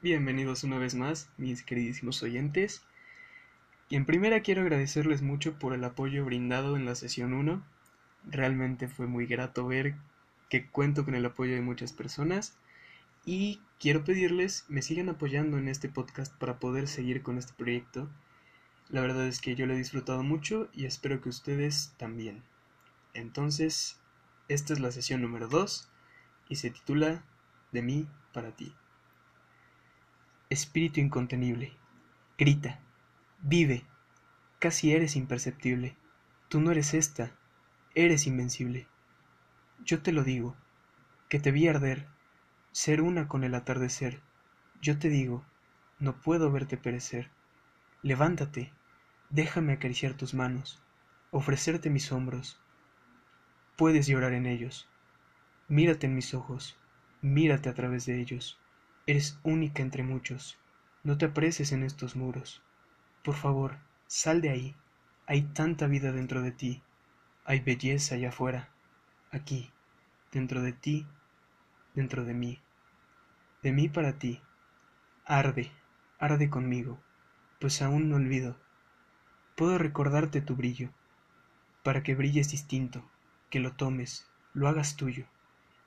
Bienvenidos 0.00 0.62
una 0.62 0.78
vez 0.78 0.94
más, 0.94 1.28
mis 1.38 1.64
queridísimos 1.64 2.22
oyentes. 2.22 2.84
Y 3.88 3.96
en 3.96 4.06
primera 4.06 4.42
quiero 4.42 4.62
agradecerles 4.62 5.22
mucho 5.22 5.58
por 5.58 5.74
el 5.74 5.82
apoyo 5.82 6.24
brindado 6.24 6.76
en 6.76 6.84
la 6.84 6.94
sesión 6.94 7.34
1. 7.34 7.60
Realmente 8.30 8.86
fue 8.86 9.08
muy 9.08 9.26
grato 9.26 9.66
ver 9.66 9.96
que 10.50 10.68
cuento 10.68 11.04
con 11.04 11.16
el 11.16 11.26
apoyo 11.26 11.56
de 11.56 11.62
muchas 11.62 11.92
personas 11.92 12.56
y 13.26 13.60
quiero 13.80 14.04
pedirles 14.04 14.66
me 14.68 14.82
sigan 14.82 15.08
apoyando 15.08 15.58
en 15.58 15.66
este 15.66 15.88
podcast 15.88 16.32
para 16.36 16.60
poder 16.60 16.86
seguir 16.86 17.24
con 17.24 17.36
este 17.36 17.54
proyecto. 17.54 18.08
La 18.90 19.00
verdad 19.00 19.26
es 19.26 19.40
que 19.40 19.56
yo 19.56 19.66
lo 19.66 19.74
he 19.74 19.78
disfrutado 19.78 20.22
mucho 20.22 20.68
y 20.72 20.84
espero 20.84 21.20
que 21.20 21.28
ustedes 21.28 21.92
también. 21.96 22.44
Entonces, 23.14 23.98
esta 24.46 24.74
es 24.74 24.78
la 24.78 24.92
sesión 24.92 25.22
número 25.22 25.48
2 25.48 25.88
y 26.50 26.54
se 26.54 26.70
titula 26.70 27.24
De 27.72 27.82
mí 27.82 28.06
para 28.32 28.52
ti. 28.52 28.72
Espíritu 30.50 31.00
incontenible, 31.00 31.76
grita, 32.38 32.80
vive, 33.42 33.84
casi 34.58 34.92
eres 34.92 35.14
imperceptible. 35.14 35.94
Tú 36.48 36.60
no 36.62 36.70
eres 36.70 36.94
esta, 36.94 37.36
eres 37.94 38.26
invencible. 38.26 38.86
Yo 39.84 40.00
te 40.00 40.10
lo 40.10 40.24
digo, 40.24 40.56
que 41.28 41.38
te 41.38 41.50
vi 41.50 41.68
arder, 41.68 42.08
ser 42.72 43.02
una 43.02 43.28
con 43.28 43.44
el 43.44 43.54
atardecer. 43.54 44.22
Yo 44.80 44.98
te 44.98 45.10
digo, 45.10 45.44
no 45.98 46.18
puedo 46.22 46.50
verte 46.50 46.78
perecer. 46.78 47.30
Levántate, 48.00 48.72
déjame 49.28 49.74
acariciar 49.74 50.14
tus 50.14 50.32
manos, 50.32 50.82
ofrecerte 51.30 51.90
mis 51.90 52.10
hombros. 52.10 52.58
Puedes 53.76 54.06
llorar 54.06 54.32
en 54.32 54.46
ellos. 54.46 54.88
Mírate 55.68 56.06
en 56.06 56.14
mis 56.14 56.32
ojos, 56.32 56.78
mírate 57.20 57.68
a 57.68 57.74
través 57.74 58.06
de 58.06 58.18
ellos. 58.18 58.58
Eres 59.08 59.38
única 59.42 59.80
entre 59.80 60.02
muchos. 60.02 60.58
No 61.02 61.16
te 61.16 61.24
apreses 61.24 61.72
en 61.72 61.82
estos 61.82 62.14
muros. 62.14 62.60
Por 63.24 63.36
favor, 63.36 63.78
sal 64.06 64.42
de 64.42 64.50
ahí. 64.50 64.76
Hay 65.26 65.44
tanta 65.44 65.86
vida 65.86 66.12
dentro 66.12 66.42
de 66.42 66.52
ti. 66.52 66.82
Hay 67.46 67.60
belleza 67.60 68.16
allá 68.16 68.28
afuera. 68.28 68.68
Aquí, 69.30 69.70
dentro 70.30 70.60
de 70.60 70.74
ti, 70.74 71.06
dentro 71.94 72.26
de 72.26 72.34
mí. 72.34 72.60
De 73.62 73.72
mí 73.72 73.88
para 73.88 74.18
ti. 74.18 74.42
Arde, 75.24 75.72
arde 76.18 76.50
conmigo, 76.50 77.00
pues 77.60 77.80
aún 77.80 78.10
no 78.10 78.16
olvido. 78.16 78.58
Puedo 79.56 79.78
recordarte 79.78 80.42
tu 80.42 80.54
brillo, 80.54 80.90
para 81.82 82.02
que 82.02 82.14
brilles 82.14 82.50
distinto, 82.50 83.10
que 83.48 83.58
lo 83.58 83.72
tomes, 83.72 84.28
lo 84.52 84.68
hagas 84.68 84.96
tuyo, 84.96 85.24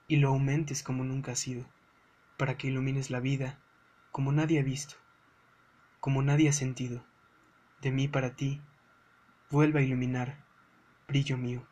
y 0.08 0.16
lo 0.16 0.30
aumentes 0.30 0.82
como 0.82 1.04
nunca 1.04 1.30
ha 1.30 1.36
sido 1.36 1.64
para 2.42 2.58
que 2.58 2.66
ilumines 2.66 3.08
la 3.08 3.20
vida 3.20 3.60
como 4.10 4.32
nadie 4.32 4.58
ha 4.58 4.64
visto, 4.64 4.96
como 6.00 6.22
nadie 6.22 6.48
ha 6.48 6.52
sentido. 6.52 7.04
De 7.80 7.92
mí 7.92 8.08
para 8.08 8.34
ti, 8.34 8.60
vuelva 9.48 9.78
a 9.78 9.84
iluminar, 9.84 10.42
brillo 11.06 11.38
mío. 11.38 11.64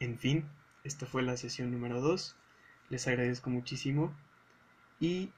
En 0.00 0.18
fin, 0.18 0.50
esta 0.82 1.06
fue 1.06 1.22
la 1.22 1.36
sesión 1.36 1.70
número 1.70 2.00
2. 2.00 2.36
Les 2.90 3.06
agradezco 3.06 3.50
muchísimo 3.50 4.12
y 4.98 5.30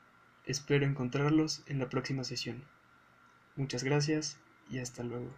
espero 0.46 0.86
encontrarlos 0.86 1.62
en 1.66 1.78
la 1.78 1.90
próxima 1.90 2.24
sesión. 2.24 2.64
Muchas 3.56 3.84
gracias 3.84 4.38
y 4.70 4.78
hasta 4.78 5.02
luego. 5.02 5.34